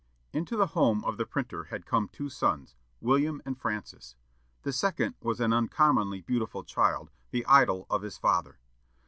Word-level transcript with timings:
Into 0.33 0.57
the 0.57 0.65
home 0.73 1.05
of 1.05 1.17
the 1.17 1.27
printer 1.27 1.65
had 1.65 1.85
come 1.85 2.07
two 2.07 2.27
sons, 2.27 2.73
William 3.01 3.39
and 3.45 3.55
Francis. 3.55 4.15
The 4.63 4.73
second 4.73 5.13
was 5.21 5.39
an 5.39 5.53
uncommonly 5.53 6.21
beautiful 6.21 6.63
child, 6.63 7.11
the 7.29 7.45
idol 7.45 7.85
of 7.87 8.01
his 8.01 8.17
father. 8.17 8.57